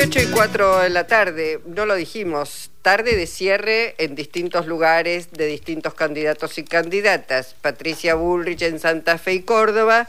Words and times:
18 0.00 0.30
y 0.30 0.32
4 0.32 0.78
de 0.78 0.88
la 0.88 1.06
tarde, 1.06 1.60
no 1.66 1.84
lo 1.84 1.94
dijimos, 1.94 2.70
tarde 2.80 3.16
de 3.16 3.26
cierre 3.26 3.96
en 3.98 4.14
distintos 4.14 4.66
lugares 4.66 5.30
de 5.30 5.44
distintos 5.44 5.92
candidatos 5.92 6.56
y 6.56 6.64
candidatas. 6.64 7.52
Patricia 7.60 8.14
Bullrich 8.14 8.62
en 8.62 8.78
Santa 8.78 9.18
Fe 9.18 9.34
y 9.34 9.42
Córdoba. 9.42 10.08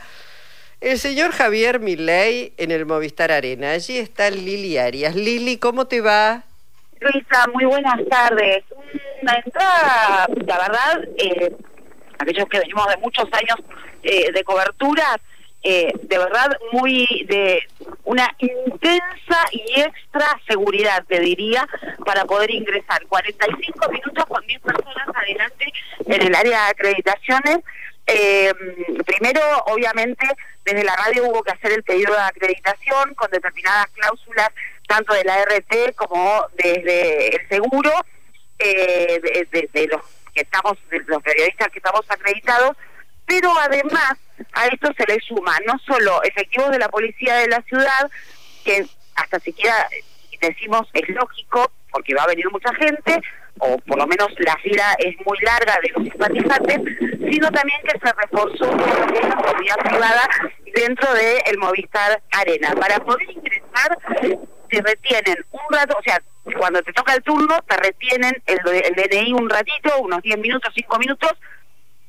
El 0.79 0.97
señor 0.97 1.33
Javier 1.33 1.81
Milei 1.81 2.53
en 2.55 2.71
el 2.71 2.85
Movistar 2.85 3.33
Arena. 3.33 3.71
Allí 3.71 3.97
está 3.97 4.29
Lili 4.29 4.77
Arias. 4.77 5.13
Lili, 5.13 5.57
¿cómo 5.57 5.87
te 5.87 5.99
va? 5.99 6.43
Luisa, 7.01 7.47
muy 7.53 7.65
buenas 7.65 7.99
tardes. 8.09 8.63
Una 9.21 9.33
entrada, 9.43 10.29
la 10.47 10.57
verdad, 10.57 11.03
eh, 11.17 11.53
aquellos 12.17 12.47
que 12.47 12.59
venimos 12.59 12.87
de 12.87 12.95
muchos 12.95 13.25
años 13.33 13.57
eh, 14.03 14.31
de 14.31 14.43
cobertura, 14.45 15.19
eh, 15.63 15.93
de 16.01 16.17
verdad 16.17 16.57
muy 16.71 17.25
de 17.27 17.63
una 18.03 18.27
intensa 18.39 19.37
y 19.51 19.81
extra 19.81 20.39
seguridad, 20.47 21.03
te 21.07 21.19
diría, 21.19 21.67
para 22.05 22.25
poder 22.25 22.51
ingresar. 22.51 23.05
45 23.07 23.89
minutos 23.89 24.25
con 24.25 24.45
10 24.47 24.61
personas 24.61 25.07
adelante 25.13 25.71
en 26.05 26.21
el 26.21 26.35
área 26.35 26.65
de 26.65 26.71
acreditaciones. 26.71 27.59
Eh, 28.07 28.51
primero, 29.05 29.41
obviamente, 29.67 30.25
desde 30.65 30.83
la 30.83 30.95
radio 30.95 31.27
hubo 31.27 31.43
que 31.43 31.51
hacer 31.51 31.71
el 31.73 31.83
pedido 31.83 32.13
de 32.13 32.21
acreditación 32.21 33.13
con 33.15 33.29
determinadas 33.31 33.87
cláusulas, 33.91 34.49
tanto 34.87 35.13
de 35.13 35.23
la 35.23 35.43
RT 35.45 35.95
como 35.95 36.47
desde 36.55 37.35
el 37.35 37.47
seguro, 37.47 37.91
eh, 38.59 39.47
de, 39.51 39.87
los 39.87 40.01
que 40.33 40.41
estamos, 40.41 40.77
de 40.89 40.99
los 41.07 41.21
periodistas 41.23 41.69
que 41.69 41.79
estamos 41.79 42.01
acreditados, 42.09 42.75
pero 43.31 43.49
además 43.57 44.17
a 44.51 44.67
esto 44.67 44.91
se 44.97 45.05
le 45.07 45.17
suma 45.21 45.55
no 45.65 45.79
solo 45.87 46.21
efectivos 46.23 46.69
de 46.69 46.79
la 46.79 46.89
policía 46.89 47.35
de 47.35 47.47
la 47.47 47.61
ciudad, 47.61 48.11
que 48.65 48.85
hasta 49.15 49.39
siquiera 49.39 49.87
decimos 50.41 50.81
es 50.91 51.07
lógico, 51.07 51.71
porque 51.93 52.13
va 52.13 52.23
a 52.23 52.27
venir 52.27 52.45
mucha 52.51 52.73
gente, 52.75 53.21
o 53.59 53.77
por 53.77 53.97
lo 53.97 54.05
menos 54.05 54.27
la 54.39 54.57
fila 54.57 54.97
es 54.99 55.15
muy 55.25 55.37
larga 55.39 55.79
de 55.81 55.91
los 55.95 56.03
simpatizantes, 56.03 56.81
sino 57.31 57.49
también 57.51 57.79
que 57.83 57.99
se 57.99 58.13
reforzó 58.13 58.65
la 58.75 59.47
seguridad 59.47 59.77
privada 59.77 60.29
dentro 60.75 61.13
del 61.13 61.37
el 61.45 61.57
Movistar 61.57 62.21
Arena. 62.31 62.73
Para 62.73 62.99
poder 62.99 63.29
ingresar, 63.31 63.97
te 64.69 64.81
retienen 64.81 65.37
un 65.51 65.77
rato, 65.77 65.95
o 65.97 66.03
sea, 66.03 66.21
cuando 66.57 66.81
te 66.81 66.91
toca 66.91 67.13
el 67.13 67.23
turno, 67.23 67.61
te 67.65 67.77
retienen 67.77 68.43
el, 68.45 68.59
el 68.67 68.93
DNI 68.93 69.31
un 69.33 69.49
ratito, 69.49 70.01
unos 70.01 70.21
10 70.21 70.37
minutos, 70.39 70.73
5 70.75 70.99
minutos, 70.99 71.31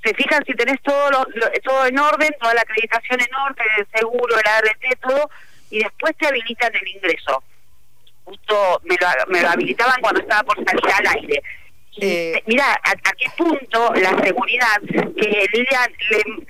se 0.03 0.15
fijan 0.15 0.45
si 0.45 0.55
tenés 0.55 0.81
todo 0.83 1.27
todo 1.65 1.87
en 1.87 1.99
orden, 1.99 2.35
toda 2.41 2.55
la 2.55 2.63
acreditación 2.63 3.21
en 3.21 3.35
orden, 3.35 3.67
el 3.79 3.87
seguro, 3.95 4.37
el 4.37 4.49
ART, 4.49 5.01
todo, 5.01 5.31
y 5.71 5.79
después 5.79 6.17
te 6.19 6.27
habilitan 6.27 6.75
el 6.75 6.89
ingreso. 6.89 7.43
Justo 8.25 8.81
me 8.85 8.97
lo, 9.01 9.09
me 9.29 9.43
lo 9.43 9.49
habilitaban 9.49 10.01
cuando 10.01 10.21
estaba 10.21 10.43
por 10.43 10.57
salir 10.65 10.95
al 10.95 11.17
aire. 11.19 11.43
Eh, 12.01 12.43
mira, 12.47 12.73
a, 12.85 12.95
qué 12.95 13.27
punto 13.37 13.93
la 13.95 14.11
seguridad 14.25 14.81
que 14.89 15.47
Lilian 15.53 15.93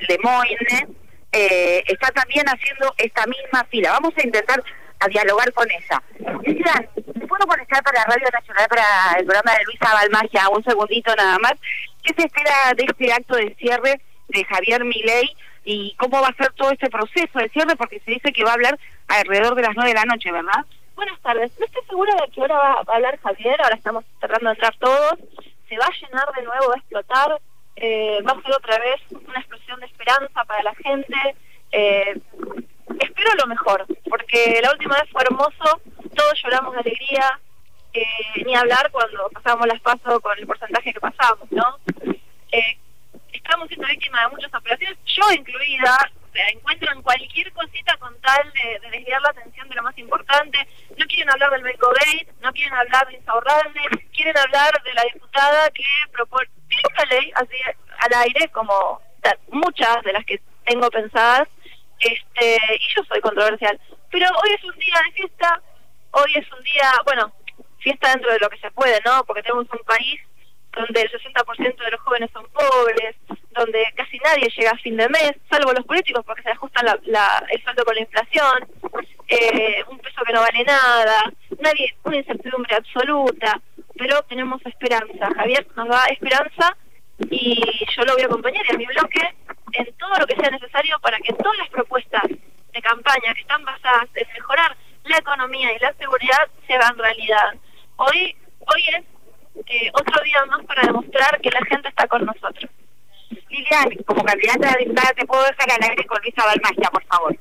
Lemoyne 0.08 0.88
eh, 1.32 1.82
está 1.86 2.10
también 2.12 2.46
haciendo 2.46 2.94
esta 2.96 3.26
misma 3.26 3.64
fila. 3.64 3.92
Vamos 3.92 4.14
a 4.16 4.22
intentar 4.24 4.62
a 5.00 5.08
dialogar 5.08 5.52
con 5.52 5.68
ella. 5.70 6.02
Lilian, 6.44 6.88
¿me 7.14 7.26
puedo 7.26 7.46
conectar 7.46 7.82
para 7.82 8.04
Radio 8.04 8.28
Nacional, 8.32 8.68
para 8.68 9.18
el 9.18 9.24
programa 9.24 9.52
de 9.58 9.64
Luisa 9.64 9.92
Balmagia? 9.92 10.48
Un 10.48 10.62
segundito 10.62 11.14
nada 11.16 11.38
más. 11.38 11.54
¿Qué 12.02 12.14
se 12.14 12.26
espera 12.26 12.72
de 12.76 12.84
este 12.84 13.12
acto 13.12 13.36
de 13.36 13.54
cierre 13.56 14.00
de 14.28 14.44
Javier 14.44 14.84
Milei 14.84 15.28
y 15.64 15.94
cómo 15.96 16.20
va 16.20 16.28
a 16.28 16.36
ser 16.36 16.52
todo 16.52 16.70
este 16.70 16.90
proceso 16.90 17.38
de 17.38 17.48
cierre? 17.48 17.76
Porque 17.76 18.00
se 18.00 18.12
dice 18.12 18.32
que 18.32 18.44
va 18.44 18.50
a 18.50 18.54
hablar 18.54 18.78
alrededor 19.08 19.54
de 19.54 19.62
las 19.62 19.74
nueve 19.74 19.90
de 19.90 19.98
la 19.98 20.04
noche, 20.04 20.32
¿verdad? 20.32 20.64
Buenas 20.94 21.20
tardes. 21.20 21.52
No 21.58 21.66
estoy 21.66 21.82
segura 21.88 22.14
de 22.14 22.32
qué 22.32 22.40
hora 22.40 22.56
va 22.56 22.72
a 22.86 22.94
hablar 22.96 23.18
Javier. 23.20 23.60
Ahora 23.60 23.76
estamos 23.76 24.04
tratando 24.18 24.50
de 24.50 24.54
entrar 24.54 24.76
todos. 24.78 25.14
Se 25.68 25.78
va 25.78 25.86
a 25.86 26.06
llenar 26.06 26.32
de 26.36 26.42
nuevo, 26.42 26.68
va 26.68 26.74
a 26.74 26.78
explotar. 26.78 27.40
Eh, 27.76 28.20
va 28.22 28.32
a 28.32 28.42
ser 28.42 28.52
otra 28.52 28.78
vez 28.78 29.00
una 29.10 29.40
explosión 29.40 29.80
de 29.80 29.86
esperanza 29.86 30.44
para 30.44 30.62
la 30.62 30.74
gente. 30.74 31.16
Eh, 31.72 32.20
espero 33.00 33.30
lo 33.40 33.46
mejor, 33.46 33.86
porque 34.08 34.60
la 34.62 34.72
última 34.72 34.96
vez 34.96 35.10
fue 35.10 35.22
hermoso. 35.22 35.80
Todos 36.14 36.42
lloramos 36.42 36.74
de 36.74 36.80
alegría 36.80 37.40
eh, 37.94 38.44
ni 38.44 38.54
hablar 38.54 38.90
cuando 38.90 39.28
pasamos 39.30 39.66
las 39.66 39.80
pasos 39.80 40.20
con 40.20 40.38
el 40.38 40.46
porcentaje 40.46 40.92
que 40.92 41.00
pasamos, 41.00 41.50
¿no? 41.50 41.78
Eh, 42.50 42.78
estamos 43.32 43.68
siendo 43.68 43.86
víctimas 43.88 44.24
de 44.24 44.36
muchas 44.36 44.54
operaciones, 44.54 44.98
yo 45.04 45.32
incluida, 45.32 45.98
encuentran 46.52 47.02
cualquier 47.02 47.52
cosita 47.52 47.96
con 47.98 48.18
tal 48.20 48.52
de, 48.52 48.88
desviar 48.90 49.20
la 49.22 49.30
atención 49.30 49.68
de 49.68 49.74
lo 49.74 49.82
más 49.82 49.96
importante. 49.98 50.58
No 50.96 51.06
quieren 51.06 51.30
hablar 51.30 51.50
del 51.50 51.62
Gate, 51.62 52.32
no 52.40 52.52
quieren 52.52 52.72
hablar 52.72 53.06
de 53.08 53.14
Insaurralde, 53.14 53.80
quieren 54.14 54.38
hablar 54.38 54.82
de 54.82 54.94
la 54.94 55.02
diputada 55.12 55.70
que 55.70 55.84
propone 56.12 56.48
esta 56.68 57.04
ley 57.06 57.30
así 57.34 57.56
al 57.98 58.20
aire, 58.22 58.48
como 58.48 59.00
muchas 59.48 60.02
de 60.02 60.12
las 60.12 60.24
que 60.24 60.40
tengo 60.64 60.88
pensadas, 60.90 61.48
este 61.98 62.56
y 62.56 62.94
yo 62.96 63.04
soy 63.04 63.20
controversial. 63.20 63.78
Pero 64.10 64.26
hoy 64.42 64.54
es 64.54 64.64
un 64.64 64.78
día 64.78 64.94
de 65.06 65.12
fiesta, 65.12 65.62
hoy 66.12 66.32
es 66.34 66.52
un 66.52 66.62
día, 66.62 66.90
bueno, 67.04 67.32
fiesta 67.82 68.10
dentro 68.10 68.32
de 68.32 68.38
lo 68.38 68.48
que 68.48 68.58
se 68.58 68.70
puede, 68.70 69.00
¿no? 69.04 69.24
Porque 69.24 69.42
tenemos 69.42 69.66
un 69.70 69.84
país 69.84 70.20
donde 70.72 71.02
el 71.02 71.10
60% 71.10 71.84
de 71.84 71.90
los 71.90 72.00
jóvenes 72.00 72.30
son 72.32 72.46
pobres, 72.46 73.14
donde 73.50 73.84
casi 73.94 74.18
nadie 74.18 74.50
llega 74.56 74.70
a 74.70 74.78
fin 74.78 74.96
de 74.96 75.08
mes, 75.08 75.32
salvo 75.50 75.72
los 75.72 75.84
políticos 75.84 76.24
porque 76.24 76.42
se 76.42 76.50
ajustan 76.50 76.86
la, 77.04 77.46
el 77.50 77.62
sueldo 77.62 77.84
con 77.84 77.94
la 77.94 78.00
inflación, 78.00 78.68
eh, 79.28 79.84
un 79.88 79.98
peso 79.98 80.22
que 80.24 80.32
no 80.32 80.40
vale 80.40 80.64
nada, 80.64 81.30
nadie, 81.60 81.94
una 82.04 82.16
incertidumbre 82.16 82.74
absoluta, 82.76 83.60
pero 83.96 84.22
tenemos 84.22 84.64
esperanza. 84.64 85.28
Javier 85.36 85.66
nos 85.76 85.88
da 85.88 86.06
esperanza 86.06 86.76
y 87.30 87.60
yo 87.94 88.04
lo 88.04 88.14
voy 88.14 88.22
a 88.22 88.26
acompañar 88.26 88.64
en 88.70 88.78
mi 88.78 88.86
bloque 88.86 89.20
en 89.72 89.92
todo 89.96 90.14
lo 90.18 90.26
que 90.26 90.36
sea 90.36 90.50
necesario 90.50 90.98
para 91.00 91.18
que 91.18 91.32
todas 91.34 91.56
las 91.58 91.68
propuestas 91.68 92.22
de 92.28 92.82
campaña 92.82 93.34
que 93.34 93.42
están 93.42 93.64
basadas 93.64 94.08
en 94.14 94.26
mejorar 94.32 94.76
la 95.04 95.18
economía 95.18 95.72
y 95.72 95.78
la 95.78 95.92
seguridad 95.94 96.48
se 96.66 96.74
hagan 96.74 96.96
realidad. 96.96 97.54
Hoy, 98.04 98.34
hoy 98.58 98.82
es 98.96 99.04
eh, 99.66 99.90
otro 99.94 100.24
día 100.24 100.44
más 100.46 100.64
para 100.66 100.82
demostrar 100.82 101.40
que 101.40 101.50
la 101.50 101.64
gente 101.66 101.88
está 101.88 102.08
con 102.08 102.24
nosotros. 102.24 102.68
Lilian, 103.48 103.90
como 104.04 104.24
candidata 104.24 104.72
a 104.72 104.76
diputada, 104.76 105.12
¿te 105.12 105.24
puedo 105.24 105.42
dejar 105.44 105.70
al 105.70 105.90
aire 105.90 106.04
con 106.06 106.18
Luisa 106.20 106.44
Balmagia, 106.44 106.90
por 106.90 107.04
favor? 107.04 107.36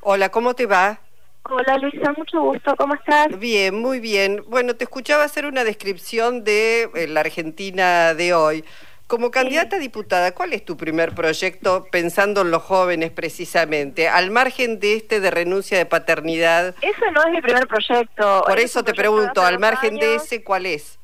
Hola, 0.00 0.28
¿cómo 0.30 0.54
te 0.54 0.66
va? 0.66 0.98
Hola 1.44 1.78
Luisa, 1.78 2.12
mucho 2.16 2.40
gusto, 2.42 2.74
¿cómo 2.76 2.94
estás? 2.94 3.38
Bien, 3.38 3.80
muy 3.80 4.00
bien. 4.00 4.42
Bueno, 4.48 4.74
te 4.74 4.84
escuchaba 4.84 5.24
hacer 5.24 5.46
una 5.46 5.62
descripción 5.62 6.42
de 6.42 6.90
eh, 6.94 7.06
la 7.06 7.20
Argentina 7.20 8.14
de 8.14 8.34
hoy. 8.34 8.64
Como 9.10 9.32
candidata 9.32 9.74
a 9.74 9.78
diputada, 9.80 10.32
¿cuál 10.36 10.52
es 10.52 10.64
tu 10.64 10.76
primer 10.76 11.16
proyecto 11.16 11.84
pensando 11.90 12.42
en 12.42 12.52
los 12.52 12.62
jóvenes 12.62 13.10
precisamente? 13.10 14.08
Al 14.08 14.30
margen 14.30 14.78
de 14.78 14.94
este 14.94 15.18
de 15.18 15.32
renuncia 15.32 15.76
de 15.76 15.84
paternidad. 15.84 16.76
Ese 16.80 17.10
no 17.10 17.24
es 17.24 17.32
mi 17.32 17.42
primer 17.42 17.66
proyecto. 17.66 18.44
Por 18.46 18.60
eso 18.60 18.84
te 18.84 18.94
pregunto, 18.94 19.42
al 19.42 19.58
margen 19.58 19.96
de 19.96 20.14
ese, 20.14 20.44
¿cuál 20.44 20.64
es? 20.64 21.00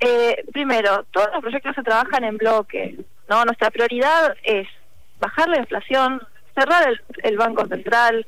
Eh, 0.00 0.46
primero, 0.50 1.04
todos 1.10 1.28
los 1.34 1.42
proyectos 1.42 1.74
se 1.74 1.82
trabajan 1.82 2.24
en 2.24 2.38
bloque. 2.38 2.96
No, 3.28 3.44
nuestra 3.44 3.70
prioridad 3.70 4.34
es 4.42 4.66
bajar 5.20 5.50
la 5.50 5.58
inflación, 5.58 6.22
cerrar 6.54 6.88
el, 7.22 7.36
Banco 7.36 7.66
Central, 7.66 8.26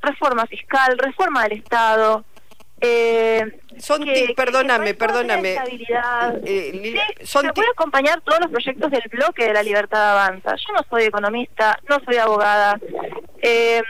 reforma 0.00 0.46
fiscal, 0.46 0.96
reforma 0.96 1.42
del 1.42 1.58
Estado, 1.58 2.24
eh, 2.80 3.60
son 3.78 4.04
perdóname, 4.36 4.94
perdóname. 4.94 5.56
Eh, 6.44 6.96
son 7.22 7.50
voy 7.54 7.64
a 7.64 7.70
acompañar 7.70 8.20
todos 8.22 8.40
los 8.40 8.50
proyectos 8.50 8.90
del 8.90 9.02
bloque 9.10 9.46
de 9.46 9.52
la 9.54 9.62
libertad 9.62 10.12
avanza. 10.12 10.54
Yo 10.56 10.74
no 10.74 10.80
soy 10.88 11.04
economista, 11.04 11.78
no 11.88 11.98
soy 12.04 12.16
abogada. 12.16 12.78
Eh, 13.42 13.82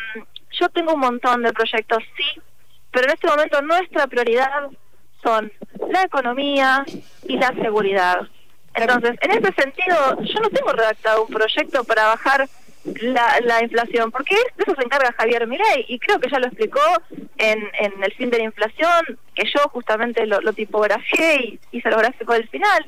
yo 0.53 0.68
tengo 0.71 0.95
un 0.95 1.01
montón 1.01 1.42
de 1.42 1.53
proyectos, 1.53 2.03
sí, 2.16 2.41
pero 2.91 3.07
en 3.07 3.15
este 3.15 3.28
momento 3.28 3.60
nuestra 3.63 4.07
prioridad 4.07 4.68
son 5.22 5.53
la 5.91 6.03
economía 6.03 6.84
y 7.24 7.36
la 7.36 7.48
seguridad. 7.60 8.21
Entonces, 8.74 9.16
en 9.21 9.30
ese 9.33 9.53
sentido, 9.53 10.22
yo 10.22 10.41
no 10.41 10.51
tengo 10.51 10.72
redactado 10.72 11.24
un 11.24 11.28
proyecto 11.28 11.84
para 11.84 12.07
bajar 12.07 12.48
la, 12.84 13.41
la 13.45 13.63
inflación, 13.63 14.10
porque 14.10 14.34
de 14.34 14.65
eso 14.65 14.75
se 14.75 14.84
encarga 14.84 15.15
Javier 15.16 15.47
Mirey 15.47 15.84
y 15.89 15.98
creo 15.98 16.19
que 16.19 16.30
ya 16.30 16.39
lo 16.39 16.47
explicó 16.47 16.80
en, 17.36 17.59
en 17.80 18.03
el 18.03 18.13
fin 18.15 18.30
de 18.30 18.39
la 18.39 18.45
inflación, 18.45 19.19
que 19.34 19.45
yo 19.45 19.60
justamente 19.71 20.27
lo, 20.27 20.53
tipografié 20.53 21.36
y 21.36 21.60
hice 21.72 21.91
lo 21.91 21.98
gráfico 21.98 22.33
del 22.33 22.48
final. 22.48 22.84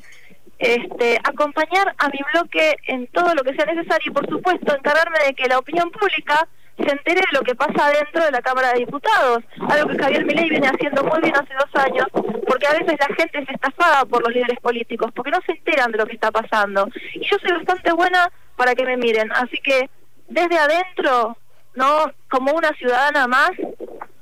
Este, 0.59 1.17
acompañar 1.23 1.95
a 1.97 2.09
mi 2.09 2.19
bloque 2.33 2.75
en 2.85 3.07
todo 3.07 3.33
lo 3.33 3.43
que 3.43 3.55
sea 3.55 3.65
necesario 3.65 4.11
y 4.11 4.13
por 4.13 4.29
supuesto 4.29 4.75
encargarme 4.75 5.17
de 5.25 5.33
que 5.33 5.47
la 5.47 5.57
opinión 5.57 5.89
pública 5.89 6.47
se 6.77 6.91
entere 6.91 7.21
de 7.21 7.37
lo 7.37 7.41
que 7.41 7.55
pasa 7.55 7.91
dentro 7.91 8.23
de 8.23 8.31
la 8.31 8.41
Cámara 8.41 8.73
de 8.73 8.79
Diputados, 8.79 9.43
algo 9.69 9.89
que 9.89 9.97
Javier 9.97 10.25
Milei 10.25 10.49
viene 10.49 10.67
haciendo 10.67 11.03
muy 11.03 11.19
bien 11.21 11.35
hace 11.35 11.53
dos 11.53 11.83
años, 11.83 12.05
porque 12.47 12.67
a 12.67 12.73
veces 12.73 12.95
la 12.99 13.15
gente 13.15 13.39
es 13.39 13.49
estafada 13.49 14.05
por 14.05 14.21
los 14.23 14.33
líderes 14.33 14.59
políticos, 14.59 15.11
porque 15.15 15.31
no 15.31 15.39
se 15.45 15.53
enteran 15.53 15.91
de 15.91 15.97
lo 15.97 16.05
que 16.05 16.13
está 16.13 16.31
pasando. 16.31 16.87
Y 17.13 17.25
yo 17.27 17.37
soy 17.39 17.51
bastante 17.57 17.91
buena 17.93 18.29
para 18.61 18.75
que 18.75 18.85
me 18.85 18.95
miren, 18.95 19.31
así 19.31 19.57
que 19.57 19.89
desde 20.27 20.55
adentro, 20.55 21.35
¿no? 21.73 22.11
Como 22.29 22.51
una 22.51 22.69
ciudadana 22.73 23.25
más, 23.25 23.49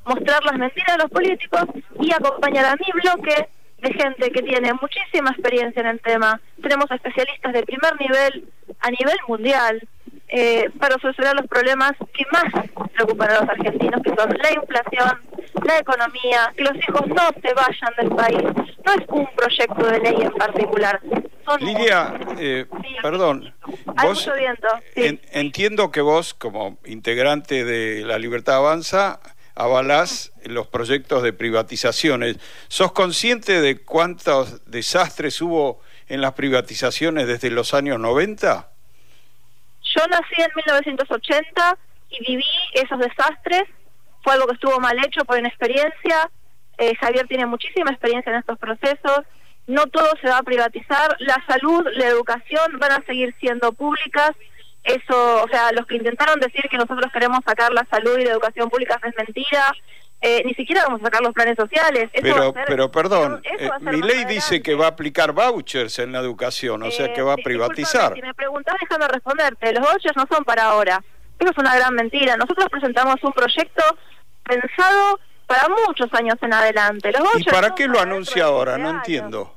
mostrar 0.06 0.42
las 0.46 0.58
mentiras 0.58 0.96
de 0.96 1.04
los 1.04 1.12
políticos 1.12 1.66
y 2.00 2.14
acompañar 2.14 2.64
a 2.64 2.78
mi 2.78 2.90
bloque 3.02 3.50
de 3.80 3.94
gente 3.94 4.32
que 4.32 4.42
tiene 4.42 4.72
muchísima 4.76 5.32
experiencia 5.32 5.82
en 5.82 5.88
el 5.88 6.00
tema. 6.00 6.40
Tenemos 6.62 6.90
especialistas 6.90 7.52
de 7.52 7.64
primer 7.64 8.00
nivel 8.00 8.50
a 8.80 8.90
nivel 8.92 9.18
mundial 9.28 9.86
eh, 10.30 10.70
para 10.80 10.96
solucionar 11.02 11.36
los 11.36 11.48
problemas 11.48 11.92
que 12.14 12.24
más 12.32 12.66
preocupan 12.94 13.32
a 13.32 13.42
los 13.42 13.50
argentinos, 13.50 14.02
que 14.02 14.16
son 14.16 14.30
la 14.42 14.54
inflación, 14.54 15.22
la 15.66 15.80
economía, 15.80 16.54
que 16.56 16.64
los 16.64 16.78
hijos 16.78 17.08
no 17.08 17.28
se 17.42 17.54
vayan 17.54 17.94
del 17.98 18.16
país. 18.16 18.44
No 18.86 18.94
es 18.94 19.06
un 19.10 19.28
proyecto 19.36 19.86
de 19.86 20.00
ley 20.00 20.16
en 20.22 20.32
particular. 20.32 21.02
Lidia, 21.60 22.14
eh, 22.38 22.66
perdón, 23.02 23.54
vos, 24.04 24.30
entiendo 24.96 25.92
que 25.92 26.02
vos, 26.02 26.34
como 26.34 26.78
integrante 26.86 27.66
de 27.66 28.04
La 28.06 28.20
Libertad 28.20 28.58
Avanza, 28.58 29.20
avalás 29.56 30.32
los 30.46 30.68
proyectos 30.68 31.22
de 31.22 31.34
privatizaciones. 31.34 32.38
¿Sos 32.68 32.92
consciente 32.94 33.62
de 33.62 33.82
cuántos 33.82 34.66
desastres 34.70 35.42
hubo 35.42 35.82
en 36.08 36.22
las 36.22 36.34
privatizaciones 36.34 37.28
desde 37.28 37.52
los 37.52 37.74
años 37.74 38.00
90? 38.00 38.70
Yo 39.96 40.08
nací 40.08 40.42
en 40.42 40.52
1980 40.56 41.78
y 42.10 42.26
viví 42.26 42.46
esos 42.74 43.00
desastres. 43.00 43.64
Fue 44.24 44.34
algo 44.34 44.48
que 44.48 44.54
estuvo 44.54 44.80
mal 44.80 44.98
hecho 45.06 45.26
por 45.26 45.38
inexperiencia. 45.38 46.30
Eh, 46.78 46.96
Javier 46.96 47.28
tiene 47.28 47.46
muchísima 47.46 47.92
experiencia 47.92 48.32
en 48.32 48.40
estos 48.40 48.58
procesos. 48.58 49.26
No 49.68 49.86
todo 49.88 50.10
se 50.22 50.30
va 50.30 50.40
a 50.40 50.44
privatizar. 50.44 51.16
La 51.20 51.44
salud, 51.48 51.86
la 51.96 52.08
educación 52.08 52.80
van 52.80 52.92
a 52.94 53.06
seguir 53.06 53.36
siendo 53.40 53.72
públicas 53.72 54.32
eso, 54.84 55.44
o 55.44 55.48
sea, 55.50 55.72
los 55.72 55.86
que 55.86 55.96
intentaron 55.96 56.40
decir 56.40 56.64
que 56.70 56.78
nosotros 56.78 57.12
queremos 57.12 57.40
sacar 57.46 57.72
la 57.74 57.86
salud 57.92 58.18
y 58.18 58.26
la 58.26 58.32
educación 58.32 58.70
pública 58.70 59.00
es 59.04 59.16
mentira. 59.16 59.72
Eh, 60.22 60.42
ni 60.46 60.54
siquiera 60.54 60.84
vamos 60.84 61.02
a 61.02 61.06
sacar 61.06 61.22
los 61.22 61.34
planes 61.34 61.56
sociales. 61.56 62.10
pero, 62.22 62.54
pero 62.68 62.92
perdón, 62.92 63.42
eh, 63.58 63.70
mi 63.82 64.02
ley 64.02 64.26
dice 64.26 64.62
que 64.62 64.76
va 64.76 64.86
a 64.86 64.90
aplicar 64.90 65.32
vouchers 65.32 66.00
en 66.00 66.12
la 66.12 66.20
educación, 66.20 66.84
o 66.84 66.92
sea 66.92 67.14
que 67.14 67.22
va 67.22 67.34
a 67.34 67.40
eh, 67.40 67.44
privatizar. 67.44 68.16
Si 68.16 68.22
me 68.22 68.34
preguntás, 68.34 68.76
déjame 68.82 69.08
responderte. 69.08 69.74
Los 69.74 69.90
vouchers 69.90 70.18
no 70.18 70.26
son 70.30 70.44
para 70.44 70.64
ahora. 70.64 71.02
Eso 71.40 71.52
es 71.52 71.58
una 71.58 71.74
gran 71.76 71.94
mentira. 71.94 72.36
Nosotros 72.36 72.68
presentamos 72.70 73.16
un 73.24 73.32
proyecto 73.32 73.84
pensado 74.44 75.20
para 75.50 75.68
muchos 75.88 76.14
años 76.14 76.36
en 76.42 76.54
adelante. 76.54 77.12
Los 77.12 77.42
¿Y 77.42 77.44
para 77.46 77.74
qué 77.74 77.88
lo 77.88 78.00
anuncia 78.00 78.46
ahora? 78.46 78.78
No 78.78 78.92
entiendo. 78.92 79.56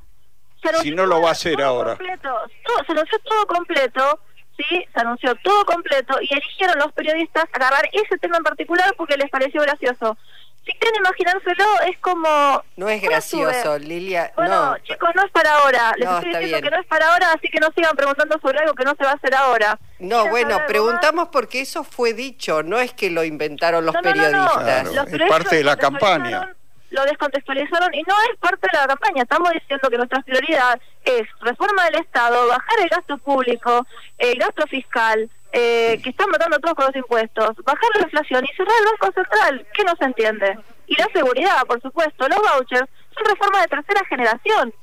Si 0.80 0.90
no 0.90 1.04
lo 1.04 1.20
va 1.20 1.28
a 1.28 1.32
hacer 1.32 1.60
ahora. 1.60 1.98
se 1.98 2.92
anunció 2.92 3.18
todo 3.24 3.46
completo 3.46 4.20
¿sí? 4.56 4.84
Se 4.94 5.00
anunció 5.00 5.34
todo 5.36 5.64
completo 5.66 6.16
y 6.20 6.32
eligieron 6.32 6.78
los 6.78 6.92
periodistas 6.92 7.44
agarrar 7.52 7.88
ese 7.92 8.16
tema 8.18 8.38
en 8.38 8.44
particular 8.44 8.94
porque 8.96 9.16
les 9.16 9.30
pareció 9.30 9.60
gracioso. 9.62 10.16
Si 10.64 10.72
quieren 10.74 11.00
imaginárselo, 11.00 11.64
es 11.88 11.98
como... 11.98 12.62
No 12.76 12.88
es 12.88 13.02
gracioso, 13.02 13.78
Lilia. 13.78 14.32
Bueno, 14.36 14.70
no. 14.70 14.78
chicos, 14.78 15.10
no 15.16 15.24
es 15.24 15.30
para 15.32 15.56
ahora. 15.56 15.92
Les 15.96 16.08
estoy 16.08 16.34
diciendo 16.34 16.60
que 16.62 16.70
no 16.70 16.80
es 16.80 16.86
para 16.86 17.12
ahora, 17.12 17.32
así 17.32 17.48
que 17.48 17.58
no 17.58 17.68
sigan 17.74 17.96
preguntando 17.96 18.38
sobre 18.40 18.60
algo 18.60 18.74
que 18.74 18.84
no 18.84 18.94
se 18.96 19.04
va 19.04 19.10
a 19.10 19.14
hacer 19.14 19.34
ahora. 19.34 19.78
No, 19.98 20.28
bueno, 20.28 20.60
preguntamos 20.68 21.28
porque 21.28 21.62
eso 21.62 21.82
fue 21.82 22.12
dicho, 22.12 22.62
no 22.62 22.78
es 22.78 22.92
que 22.92 23.10
lo 23.10 23.24
inventaron 23.24 23.84
los 23.84 23.96
periodistas. 23.96 24.88
es 24.88 25.28
parte 25.28 25.56
de 25.56 25.64
la 25.64 25.76
campaña 25.76 26.54
lo 26.92 27.04
descontextualizaron 27.04 27.94
y 27.94 28.02
no 28.02 28.14
es 28.30 28.38
parte 28.38 28.68
de 28.70 28.78
la 28.78 28.86
campaña. 28.86 29.22
Estamos 29.22 29.50
diciendo 29.50 29.88
que 29.88 29.96
nuestra 29.96 30.20
prioridad 30.22 30.80
es 31.04 31.22
reforma 31.40 31.84
del 31.86 32.02
Estado, 32.02 32.46
bajar 32.46 32.80
el 32.80 32.88
gasto 32.88 33.18
público, 33.18 33.86
el 34.18 34.38
gasto 34.38 34.66
fiscal, 34.66 35.28
eh, 35.52 36.00
que 36.02 36.10
están 36.10 36.30
matando 36.30 36.58
todos 36.58 36.74
con 36.74 36.86
los 36.86 36.96
impuestos, 36.96 37.56
bajar 37.64 37.90
la 37.96 38.02
inflación 38.02 38.44
y 38.44 38.56
cerrar 38.56 38.74
el 38.80 38.86
Banco 38.86 39.12
Central. 39.12 39.66
¿Qué 39.74 39.84
no 39.84 39.94
se 39.96 40.04
entiende? 40.04 40.58
Y 40.86 40.96
la 40.96 41.06
seguridad, 41.12 41.62
por 41.66 41.80
supuesto, 41.80 42.26
los 42.28 42.38
vouchers 42.38 42.88
son 43.14 43.24
reformas 43.26 43.62
de 43.62 43.68
tercera 43.68 44.04
generación. 44.06 44.74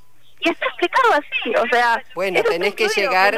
Y 0.41 0.49
está 0.49 0.65
explicado 0.67 1.13
así, 1.13 1.53
o 1.55 1.67
sea... 1.69 2.01
Bueno, 2.15 2.41
tenés 2.43 2.73
que 2.75 2.87
llegar... 2.87 3.31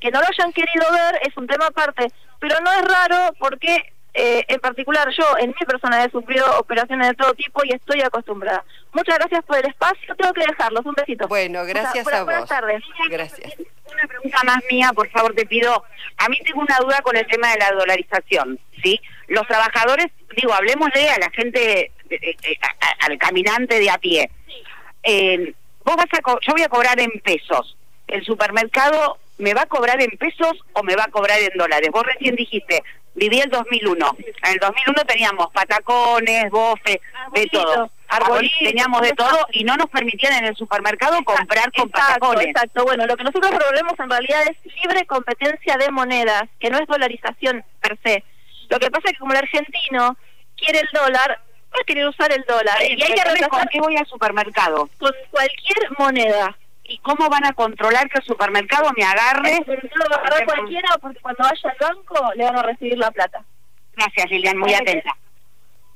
que 0.00 0.10
no 0.10 0.20
lo 0.20 0.26
hayan 0.26 0.52
querido 0.52 0.90
ver 0.90 1.20
es 1.22 1.36
un 1.36 1.46
tema 1.46 1.66
aparte, 1.66 2.10
pero 2.40 2.58
no 2.60 2.72
es 2.72 2.82
raro 2.82 3.32
porque 3.38 3.92
eh, 4.14 4.44
en 4.48 4.60
particular 4.60 5.08
yo 5.10 5.24
en 5.38 5.48
mi 5.50 5.66
persona 5.66 6.04
he 6.04 6.10
sufrido 6.10 6.44
operaciones 6.58 7.08
de 7.08 7.14
todo 7.14 7.32
tipo 7.34 7.62
y 7.64 7.72
estoy 7.72 8.00
acostumbrada. 8.02 8.64
Muchas 8.92 9.18
gracias 9.18 9.44
por 9.44 9.58
el 9.58 9.66
espacio, 9.66 10.16
tengo 10.16 10.32
que 10.32 10.46
dejarlos, 10.46 10.84
un 10.84 10.94
besito. 10.94 11.28
Bueno, 11.28 11.64
gracias 11.64 12.06
a 12.08 12.18
vos. 12.18 12.24
Buenas 12.24 12.48
tardes. 12.48 12.82
Gracias. 13.08 13.54
Una 13.58 14.06
pregunta 14.08 14.38
más 14.44 14.58
mía, 14.70 14.92
por 14.94 15.08
favor, 15.10 15.34
te 15.34 15.46
pido. 15.46 15.84
A 16.16 16.28
mí 16.28 16.38
tengo 16.44 16.60
una 16.60 16.78
duda 16.78 17.00
con 17.02 17.16
el 17.16 17.26
tema 17.26 17.52
de 17.52 17.58
la 17.58 17.72
dolarización, 17.72 18.58
¿sí? 18.82 19.00
Los 19.28 19.46
trabajadores, 19.46 20.06
digo, 20.36 20.52
hablemosle 20.52 21.08
a 21.10 21.18
la 21.18 21.30
gente, 21.30 21.92
al 23.00 23.18
caminante 23.18 23.78
de 23.78 23.90
a 23.90 23.98
pie. 23.98 24.30
Eh, 25.02 25.54
vos 25.84 25.96
vas 25.96 26.06
a, 26.12 26.20
yo 26.40 26.52
voy 26.52 26.62
a 26.62 26.68
cobrar 26.68 26.98
en 27.00 27.10
pesos. 27.22 27.76
El 28.06 28.24
supermercado 28.24 29.18
me 29.40 29.54
va 29.54 29.62
a 29.62 29.66
cobrar 29.66 30.00
en 30.00 30.10
pesos 30.18 30.52
o 30.74 30.82
me 30.82 30.94
va 30.94 31.04
a 31.04 31.10
cobrar 31.10 31.38
en 31.40 31.56
dólares. 31.56 31.90
Vos 31.92 32.04
recién 32.04 32.36
dijiste, 32.36 32.82
viví 33.14 33.40
el 33.40 33.50
2001. 33.50 34.16
En 34.44 34.52
el 34.52 34.58
2001 34.58 35.04
teníamos 35.04 35.48
patacones, 35.52 36.50
bofe, 36.50 37.00
de 37.32 37.46
todo. 37.46 37.90
Arbolitos, 38.08 38.58
teníamos 38.58 39.02
de 39.02 39.12
todo 39.12 39.46
y 39.52 39.64
no 39.64 39.76
nos 39.76 39.88
permitían 39.88 40.32
en 40.34 40.46
el 40.46 40.56
supermercado 40.56 41.22
comprar 41.24 41.72
con 41.72 41.88
patacones. 41.90 42.48
Exacto, 42.48 42.84
bueno, 42.84 43.06
lo 43.06 43.16
que 43.16 43.24
nosotros 43.24 43.52
proponemos 43.52 43.94
en 43.98 44.10
realidad 44.10 44.42
es 44.50 44.74
libre 44.82 45.06
competencia 45.06 45.76
de 45.76 45.90
monedas, 45.90 46.42
que 46.58 46.70
no 46.70 46.78
es 46.78 46.86
dolarización 46.88 47.64
per 47.80 47.98
se. 48.02 48.24
Lo 48.68 48.78
que 48.78 48.90
pasa 48.90 49.04
es 49.06 49.12
que 49.12 49.18
como 49.18 49.32
el 49.32 49.38
argentino 49.38 50.16
quiere 50.56 50.80
el 50.80 50.88
dólar, 50.92 51.40
va 51.72 51.78
a 51.80 51.84
querer 51.84 52.06
usar 52.08 52.32
el 52.32 52.44
dólar. 52.48 52.82
y 52.82 53.00
hay 53.00 53.12
que 53.14 53.48
¿Con 53.48 53.66
qué 53.70 53.80
voy 53.80 53.96
al 53.96 54.06
supermercado? 54.06 54.88
Con 54.98 55.12
cualquier 55.30 55.98
moneda. 55.98 56.56
¿Y 56.90 56.98
cómo 56.98 57.28
van 57.28 57.46
a 57.46 57.52
controlar 57.52 58.10
que 58.10 58.18
el 58.18 58.24
supermercado 58.24 58.90
me 58.96 59.04
agarre? 59.04 59.64
No 59.64 60.08
lo 60.08 60.16
agarrar 60.16 60.44
cualquiera 60.44 60.88
porque 61.00 61.20
cuando 61.20 61.44
vaya 61.44 61.70
al 61.70 61.76
banco 61.94 62.32
le 62.34 62.44
van 62.44 62.56
a 62.56 62.62
recibir 62.64 62.98
la 62.98 63.12
plata. 63.12 63.44
Gracias, 63.94 64.28
Lilian, 64.28 64.58
muy 64.58 64.74
atenta. 64.74 65.12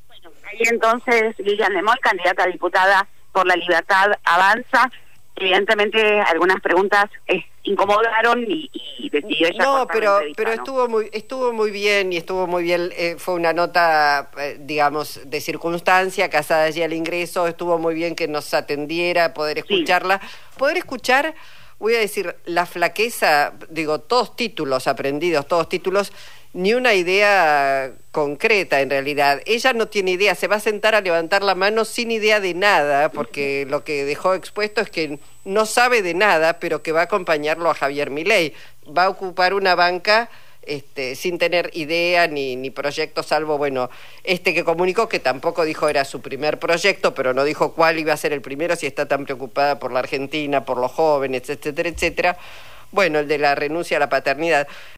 Bueno, 0.06 0.30
ahí 0.46 0.58
entonces 0.70 1.34
Lilian 1.38 1.74
Lemol, 1.74 1.98
candidata 1.98 2.44
a 2.44 2.46
diputada 2.46 3.08
por 3.32 3.44
la 3.44 3.56
libertad, 3.56 4.12
avanza. 4.22 4.88
Evidentemente 5.34 6.20
algunas 6.20 6.60
preguntas 6.60 7.06
eh, 7.26 7.44
incomodaron 7.64 8.44
y, 8.46 8.70
decidió 9.10 9.48
ella 9.48 9.64
no 9.64 9.86
pero 9.86 10.20
pero 10.36 10.52
estuvo 10.52 10.88
muy 10.88 11.08
estuvo 11.12 11.52
muy 11.52 11.70
bien 11.70 12.12
y 12.12 12.16
estuvo 12.18 12.46
muy 12.46 12.62
bien 12.62 12.90
eh, 12.96 13.16
fue 13.18 13.34
una 13.34 13.52
nota 13.52 14.30
eh, 14.38 14.58
digamos 14.60 15.20
de 15.24 15.40
circunstancia 15.40 16.28
casada 16.28 16.64
allí 16.64 16.82
al 16.82 16.92
ingreso 16.92 17.46
estuvo 17.46 17.78
muy 17.78 17.94
bien 17.94 18.14
que 18.14 18.28
nos 18.28 18.52
atendiera 18.54 19.34
poder 19.34 19.58
escucharla. 19.58 20.20
Poder 20.58 20.76
escuchar 20.76 21.34
voy 21.78 21.94
a 21.94 21.98
decir 21.98 22.36
la 22.44 22.66
flaqueza 22.66 23.54
digo 23.70 24.00
todos 24.00 24.36
títulos 24.36 24.86
aprendidos 24.86 25.48
todos 25.48 25.68
títulos 25.68 26.12
ni 26.54 26.72
una 26.72 26.94
idea 26.94 27.92
concreta 28.12 28.80
en 28.80 28.88
realidad. 28.88 29.42
Ella 29.44 29.72
no 29.72 29.88
tiene 29.88 30.12
idea, 30.12 30.36
se 30.36 30.46
va 30.46 30.56
a 30.56 30.60
sentar 30.60 30.94
a 30.94 31.00
levantar 31.00 31.42
la 31.42 31.56
mano 31.56 31.84
sin 31.84 32.12
idea 32.12 32.38
de 32.38 32.54
nada, 32.54 33.10
porque 33.10 33.66
lo 33.68 33.82
que 33.82 34.04
dejó 34.04 34.34
expuesto 34.34 34.80
es 34.80 34.88
que 34.88 35.18
no 35.44 35.66
sabe 35.66 36.00
de 36.00 36.14
nada, 36.14 36.60
pero 36.60 36.82
que 36.82 36.92
va 36.92 37.00
a 37.00 37.04
acompañarlo 37.04 37.70
a 37.70 37.74
Javier 37.74 38.10
Milei. 38.10 38.54
Va 38.86 39.04
a 39.04 39.08
ocupar 39.08 39.52
una 39.52 39.74
banca 39.74 40.30
este, 40.62 41.16
sin 41.16 41.38
tener 41.38 41.70
idea 41.74 42.28
ni, 42.28 42.54
ni 42.54 42.70
proyecto, 42.70 43.24
salvo, 43.24 43.58
bueno, 43.58 43.90
este 44.22 44.54
que 44.54 44.62
comunicó, 44.62 45.08
que 45.08 45.18
tampoco 45.18 45.64
dijo 45.64 45.88
era 45.88 46.04
su 46.04 46.20
primer 46.20 46.60
proyecto, 46.60 47.14
pero 47.14 47.34
no 47.34 47.42
dijo 47.42 47.72
cuál 47.72 47.98
iba 47.98 48.12
a 48.12 48.16
ser 48.16 48.32
el 48.32 48.40
primero, 48.42 48.76
si 48.76 48.86
está 48.86 49.06
tan 49.06 49.24
preocupada 49.24 49.80
por 49.80 49.92
la 49.92 49.98
Argentina, 49.98 50.64
por 50.64 50.78
los 50.78 50.92
jóvenes, 50.92 51.50
etcétera, 51.50 51.88
etcétera. 51.88 52.38
Bueno, 52.94 53.18
el 53.18 53.26
de 53.26 53.38
la 53.38 53.56
renuncia 53.56 53.96
a 53.96 54.00
la 54.00 54.08
paternidad. 54.08 54.68